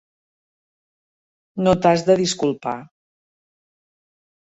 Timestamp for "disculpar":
2.25-2.77